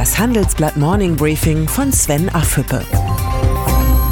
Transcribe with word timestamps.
Das 0.00 0.18
Handelsblatt 0.18 0.78
Morning 0.78 1.14
Briefing 1.14 1.68
von 1.68 1.92
Sven 1.92 2.30
Affüppe. 2.30 2.82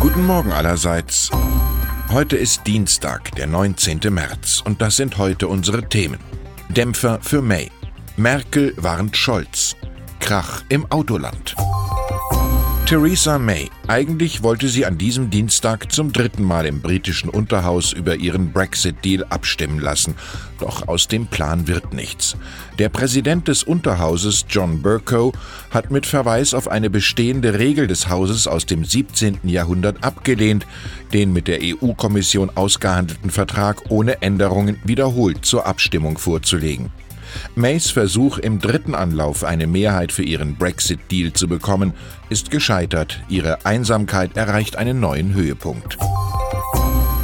Guten 0.01 0.27
Morgen 0.27 0.53
allerseits. 0.53 1.31
Heute 2.11 2.37
ist 2.37 2.67
Dienstag, 2.67 3.35
der 3.37 3.47
19. 3.47 4.01
März, 4.11 4.63
und 4.67 4.83
das 4.83 4.97
sind 4.97 5.17
heute 5.17 5.49
unsere 5.49 5.89
Themen. 5.89 6.19
Dämpfer 6.69 7.21
für 7.23 7.41
May. 7.41 7.71
Merkel 8.19 8.75
warnt 8.77 9.17
Scholz. 9.17 9.77
Krach 10.21 10.63
im 10.69 10.85
Autoland. 10.93 11.57
Theresa 12.89 13.39
May. 13.39 13.69
Eigentlich 13.87 14.43
wollte 14.43 14.67
sie 14.71 14.87
an 14.87 14.97
diesem 14.97 15.29
Dienstag 15.29 15.93
zum 15.93 16.11
dritten 16.11 16.43
Mal 16.43 16.65
im 16.65 16.81
britischen 16.81 17.29
Unterhaus 17.29 17.93
über 17.93 18.17
ihren 18.17 18.51
Brexit-Deal 18.51 19.27
abstimmen 19.29 19.79
lassen. 19.79 20.15
Doch 20.59 20.89
aus 20.89 21.07
dem 21.07 21.27
Plan 21.27 21.69
wird 21.69 21.93
nichts. 21.93 22.35
Der 22.79 22.89
Präsident 22.89 23.47
des 23.47 23.63
Unterhauses, 23.63 24.47
John 24.49 24.81
Bercow, 24.81 25.35
hat 25.71 25.91
mit 25.91 26.07
Verweis 26.07 26.55
auf 26.55 26.67
eine 26.67 26.89
bestehende 26.89 27.59
Regel 27.59 27.89
des 27.89 28.09
Hauses 28.09 28.47
aus 28.47 28.65
dem 28.65 28.87
17. 28.87 29.41
Jahrhundert 29.43 30.03
abgelehnt, 30.03 30.67
den 31.13 31.35
mit 31.35 31.47
der 31.47 31.59
EU-Kommission 31.61 32.49
ausgehandelten 32.55 33.29
Vertrag 33.29 33.83
ohne 33.91 34.23
Änderungen 34.23 34.81
wiederholt 34.85 35.45
zur 35.45 35.67
Abstimmung 35.67 36.17
vorzulegen. 36.17 36.91
Mays 37.55 37.91
Versuch, 37.91 38.39
im 38.39 38.61
dritten 38.61 38.95
Anlauf 38.95 39.45
eine 39.45 39.67
Mehrheit 39.67 40.13
für 40.13 40.23
ihren 40.23 40.57
Brexit-Deal 40.57 41.33
zu 41.33 41.49
bekommen, 41.49 41.93
ist 42.29 42.51
gescheitert. 42.51 43.21
Ihre 43.29 43.65
Einsamkeit 43.67 44.37
erreicht 44.37 44.77
einen 44.77 45.01
neuen 45.01 45.35
Höhepunkt. 45.35 45.99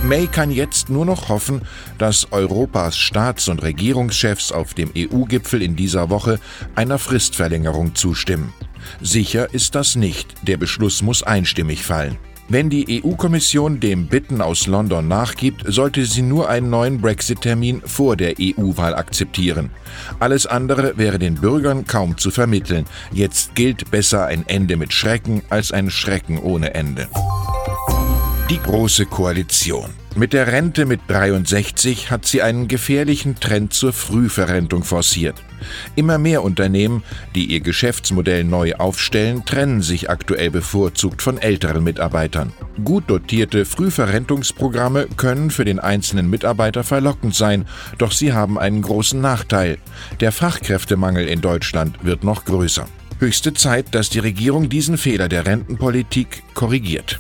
May 0.03 0.27
kann 0.27 0.51
jetzt 0.51 0.91
nur 0.91 1.07
noch 1.07 1.31
hoffen, 1.31 1.63
dass 1.97 2.31
Europas 2.31 2.99
Staats- 2.99 3.49
und 3.49 3.63
Regierungschefs 3.63 4.53
auf 4.53 4.75
dem 4.75 4.91
EU-Gipfel 4.95 5.63
in 5.63 5.77
dieser 5.77 6.11
Woche 6.11 6.41
einer 6.75 6.99
Fristverlängerung 6.99 7.95
zustimmen. 7.95 8.53
Sicher 9.01 9.55
ist 9.55 9.75
das 9.75 9.97
nicht, 9.97 10.35
der 10.43 10.59
Beschluss 10.59 11.01
muss 11.01 11.23
einstimmig 11.23 11.85
fallen. 11.85 12.19
Wenn 12.49 12.69
die 12.69 13.03
EU-Kommission 13.03 13.81
dem 13.81 14.07
Bitten 14.07 14.43
aus 14.43 14.67
London 14.67 15.09
nachgibt, 15.09 15.65
sollte 15.67 16.05
sie 16.05 16.21
nur 16.21 16.51
einen 16.51 16.69
neuen 16.69 17.01
Brexit-Termin 17.01 17.81
vor 17.87 18.17
der 18.17 18.35
EU-Wahl 18.39 18.95
akzeptieren. 18.95 19.71
Alles 20.21 20.47
andere 20.47 20.99
wäre 20.99 21.19
den 21.19 21.37
Bürgern 21.37 21.87
kaum 21.87 22.19
zu 22.19 22.31
vermitteln. 22.31 22.85
Jetzt 23.13 23.55
gilt 23.55 23.91
besser 23.91 24.27
ein 24.27 24.47
Ende 24.47 24.77
mit 24.77 24.93
Schrecken 24.93 25.43
als 25.49 25.73
ein 25.73 25.91
Schrecken 25.91 26.39
ohne 26.39 26.75
Ende. 26.75 27.09
Die 28.51 28.59
Große 28.59 29.07
Koalition. 29.07 29.89
Mit 30.17 30.35
der 30.35 30.49
Rente 30.49 30.85
mit 30.85 31.01
63 31.09 32.11
hat 32.11 32.27
sie 32.27 32.43
einen 32.43 32.69
gefährlichen 32.69 33.37
Trend 33.37 33.73
zur 33.73 33.95
Frühverrentung 33.95 34.85
forciert. 34.85 35.43
Immer 35.97 36.19
mehr 36.19 36.43
Unternehmen, 36.43 37.03
die 37.35 37.47
ihr 37.47 37.61
Geschäftsmodell 37.61 38.45
neu 38.45 38.75
aufstellen, 38.75 39.47
trennen 39.47 39.81
sich 39.81 40.11
aktuell 40.11 40.51
bevorzugt 40.51 41.23
von 41.23 41.39
älteren 41.39 41.83
Mitarbeitern. 41.85 42.53
Gut 42.85 43.05
dotierte 43.07 43.65
Frühverrentungsprogramme 43.65 45.09
können 45.17 45.51
für 45.51 45.65
den 45.65 45.79
einzelnen 45.79 46.29
Mitarbeiter 46.29 46.85
verlockend 46.85 47.35
sein, 47.35 47.65
doch 47.97 48.13
sie 48.13 48.35
haben 48.35 48.59
einen 48.59 48.83
großen 48.83 49.23
Nachteil. 49.23 49.79
Der 50.21 50.33
Fachkräftemangel 50.33 51.29
in 51.29 51.41
Deutschland 51.41 52.05
wird 52.05 52.25
noch 52.25 52.45
größer. 52.45 52.87
Höchste 53.21 53.55
Zeit, 53.55 53.95
dass 53.95 54.11
die 54.11 54.19
Regierung 54.19 54.69
diesen 54.69 54.99
Fehler 54.99 55.31
der 55.31 55.47
Rentenpolitik 55.47 56.43
korrigiert. 56.53 57.19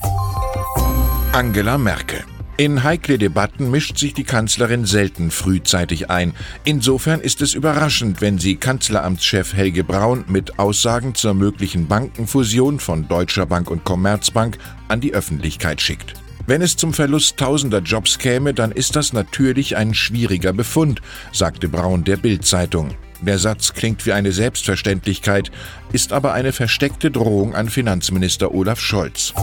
Angela 1.34 1.78
Merkel 1.78 2.22
in 2.56 2.84
heikle 2.84 3.18
Debatten 3.18 3.68
mischt 3.72 3.98
sich 3.98 4.14
die 4.14 4.22
Kanzlerin 4.22 4.84
selten 4.84 5.32
frühzeitig 5.32 6.08
ein. 6.08 6.32
Insofern 6.62 7.20
ist 7.20 7.42
es 7.42 7.54
überraschend, 7.54 8.20
wenn 8.20 8.38
sie 8.38 8.54
Kanzleramtschef 8.54 9.54
Helge 9.54 9.82
Braun 9.82 10.24
mit 10.28 10.60
Aussagen 10.60 11.16
zur 11.16 11.34
möglichen 11.34 11.88
Bankenfusion 11.88 12.78
von 12.78 13.08
Deutscher 13.08 13.46
Bank 13.46 13.72
und 13.72 13.82
Commerzbank 13.82 14.58
an 14.86 15.00
die 15.00 15.12
Öffentlichkeit 15.14 15.80
schickt. 15.80 16.14
Wenn 16.46 16.62
es 16.62 16.76
zum 16.76 16.92
Verlust 16.92 17.36
tausender 17.36 17.80
Jobs 17.80 18.18
käme, 18.20 18.54
dann 18.54 18.70
ist 18.70 18.94
das 18.94 19.12
natürlich 19.12 19.76
ein 19.76 19.92
schwieriger 19.92 20.52
Befund, 20.52 21.02
sagte 21.32 21.68
Braun 21.68 22.04
der 22.04 22.18
Bild-Zeitung. 22.18 22.94
Der 23.20 23.40
Satz 23.40 23.72
klingt 23.72 24.06
wie 24.06 24.12
eine 24.12 24.30
Selbstverständlichkeit, 24.30 25.50
ist 25.92 26.12
aber 26.12 26.34
eine 26.34 26.52
versteckte 26.52 27.10
Drohung 27.10 27.56
an 27.56 27.68
Finanzminister 27.68 28.54
Olaf 28.54 28.78
Scholz. 28.78 29.34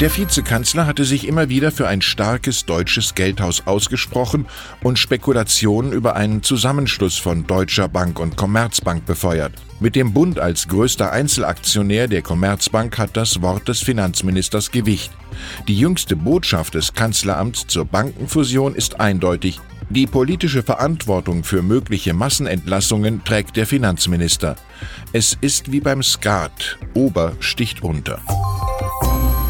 Der 0.00 0.14
Vizekanzler 0.14 0.84
hatte 0.84 1.06
sich 1.06 1.26
immer 1.26 1.48
wieder 1.48 1.72
für 1.72 1.88
ein 1.88 2.02
starkes 2.02 2.66
deutsches 2.66 3.14
Geldhaus 3.14 3.62
ausgesprochen 3.66 4.44
und 4.82 4.98
Spekulationen 4.98 5.90
über 5.92 6.16
einen 6.16 6.42
Zusammenschluss 6.42 7.16
von 7.16 7.46
Deutscher 7.46 7.88
Bank 7.88 8.18
und 8.18 8.36
Commerzbank 8.36 9.06
befeuert. 9.06 9.54
Mit 9.80 9.96
dem 9.96 10.12
Bund 10.12 10.38
als 10.38 10.68
größter 10.68 11.12
Einzelaktionär 11.12 12.08
der 12.08 12.20
Commerzbank 12.20 12.98
hat 12.98 13.16
das 13.16 13.40
Wort 13.40 13.68
des 13.68 13.80
Finanzministers 13.80 14.70
Gewicht. 14.70 15.12
Die 15.66 15.78
jüngste 15.78 16.14
Botschaft 16.14 16.74
des 16.74 16.92
Kanzleramts 16.92 17.66
zur 17.66 17.86
Bankenfusion 17.86 18.74
ist 18.74 19.00
eindeutig. 19.00 19.60
Die 19.88 20.06
politische 20.06 20.62
Verantwortung 20.62 21.42
für 21.42 21.62
mögliche 21.62 22.12
Massenentlassungen 22.12 23.24
trägt 23.24 23.56
der 23.56 23.66
Finanzminister. 23.66 24.56
Es 25.14 25.38
ist 25.40 25.72
wie 25.72 25.80
beim 25.80 26.02
Skat, 26.02 26.76
Ober 26.92 27.32
sticht 27.40 27.82
unter. 27.82 28.20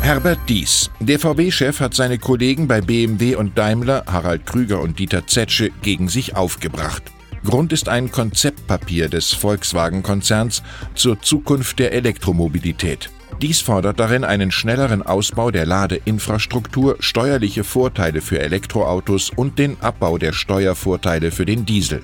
Herbert 0.06 0.38
Dies. 0.48 0.88
Der 1.00 1.18
VW-Chef 1.18 1.80
hat 1.80 1.92
seine 1.92 2.16
Kollegen 2.16 2.68
bei 2.68 2.80
BMW 2.80 3.34
und 3.34 3.58
Daimler, 3.58 4.04
Harald 4.06 4.46
Krüger 4.46 4.80
und 4.80 5.00
Dieter 5.00 5.26
Zetsche, 5.26 5.72
gegen 5.82 6.08
sich 6.08 6.36
aufgebracht. 6.36 7.02
Grund 7.44 7.72
ist 7.72 7.88
ein 7.88 8.12
Konzeptpapier 8.12 9.08
des 9.08 9.32
Volkswagen-Konzerns 9.32 10.62
zur 10.94 11.20
Zukunft 11.22 11.80
der 11.80 11.90
Elektromobilität. 11.92 13.10
Dies 13.42 13.60
fordert 13.60 14.00
darin 14.00 14.24
einen 14.24 14.50
schnelleren 14.50 15.02
Ausbau 15.02 15.50
der 15.50 15.66
Ladeinfrastruktur, 15.66 16.96
steuerliche 17.00 17.64
Vorteile 17.64 18.22
für 18.22 18.40
Elektroautos 18.40 19.30
und 19.34 19.58
den 19.58 19.76
Abbau 19.82 20.16
der 20.16 20.32
Steuervorteile 20.32 21.30
für 21.30 21.44
den 21.44 21.66
Diesel. 21.66 22.02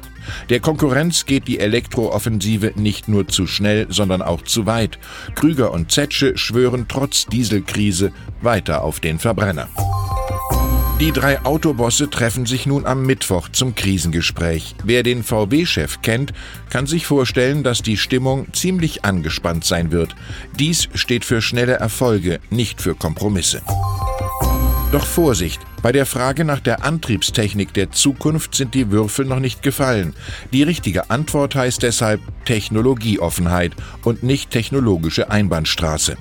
Der 0.51 0.61
Konkurrenz 0.61 1.25
geht 1.25 1.49
die 1.49 1.59
Elektrooffensive 1.59 2.73
nicht 2.77 3.09
nur 3.09 3.29
zu 3.29 3.47
schnell, 3.47 3.87
sondern 3.89 4.21
auch 4.21 4.43
zu 4.43 4.67
weit. 4.67 4.99
Krüger 5.35 5.73
und 5.73 5.91
Zetsche 5.91 6.37
schwören 6.37 6.85
trotz 6.87 7.25
Dieselkrise 7.27 8.13
weiter 8.43 8.85
auf 8.85 9.01
den 9.01 9.19
Verbrenner. 9.19 9.69
Die 11.01 11.11
drei 11.11 11.45
Autobosse 11.45 12.09
treffen 12.09 12.47
sich 12.47 12.67
nun 12.67 12.87
am 12.87 13.05
Mittwoch 13.05 13.49
zum 13.49 13.75
Krisengespräch. 13.75 14.77
Wer 14.85 15.03
den 15.03 15.25
VW-Chef 15.25 16.01
kennt, 16.03 16.33
kann 16.71 16.87
sich 16.87 17.07
vorstellen, 17.07 17.65
dass 17.65 17.83
die 17.83 17.97
Stimmung 17.97 18.53
ziemlich 18.53 19.05
angespannt 19.05 19.65
sein 19.65 19.91
wird. 19.91 20.15
Dies 20.59 20.89
steht 20.95 21.25
für 21.25 21.43
schnelle 21.43 21.75
Erfolge, 21.75 22.39
nicht 22.51 22.81
für 22.81 22.95
Kompromisse. 22.95 23.63
Doch 24.93 25.07
Vorsicht, 25.07 25.61
bei 25.83 25.93
der 25.93 26.07
Frage 26.07 26.45
nach 26.45 26.61
der 26.61 26.85
Antriebstechnik 26.85 27.75
der 27.75 27.91
Zukunft 27.91 28.55
sind 28.55 28.75
die 28.75 28.91
Würfel 28.91 29.27
noch 29.27 29.41
nicht 29.41 29.63
gefallen. 29.63 30.15
Die 30.53 30.63
richtige 30.63 31.11
Antwort 31.11 31.55
heißt 31.55 31.83
deshalb 31.83 32.21
Technologieoffenheit 32.45 33.73
und 34.05 34.23
nicht 34.23 34.51
technologische 34.51 35.31
Einbahnstraße. 35.31 36.17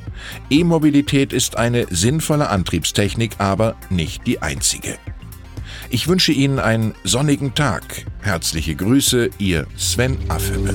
E-Mobilität 0.50 1.32
ist 1.32 1.58
eine 1.58 1.86
sinnvolle 1.90 2.50
Antriebstechnik, 2.50 3.34
aber 3.38 3.76
nicht 3.90 4.26
die 4.26 4.42
einzige. 4.42 4.98
Ich 5.90 6.08
wünsche 6.08 6.32
Ihnen 6.32 6.60
einen 6.60 6.96
sonnigen 7.04 7.54
Tag. 7.54 7.84
Herzliche 8.22 8.76
Grüße, 8.76 9.30
Ihr 9.38 9.68
Sven 9.78 10.18
Affebe. 10.30 10.74